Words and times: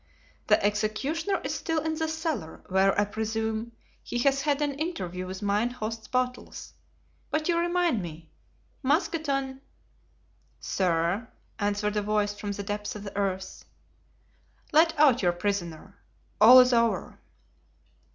"The 0.47 0.65
executioner 0.65 1.39
is 1.43 1.53
still 1.53 1.79
in 1.79 1.93
the 1.93 2.07
cellar, 2.07 2.63
where, 2.69 2.99
I 2.99 3.05
presume, 3.05 3.73
he 4.01 4.17
has 4.25 4.41
had 4.41 4.59
an 4.63 4.73
interview 4.79 5.27
with 5.27 5.43
mine 5.43 5.69
host's 5.69 6.07
bottles. 6.07 6.73
But 7.29 7.47
you 7.47 7.55
remind 7.59 8.01
me. 8.01 8.31
Mousqueton!" 8.81 9.61
"Sir," 10.59 11.27
answered 11.59 11.97
a 11.97 12.01
voice 12.01 12.33
from 12.33 12.51
the 12.53 12.63
depths 12.63 12.95
of 12.95 13.03
the 13.03 13.15
earth. 13.15 13.63
"Let 14.71 14.97
out 14.97 15.21
your 15.21 15.33
prisoner. 15.33 15.99
All 16.41 16.59
is 16.59 16.73
over." 16.73 17.19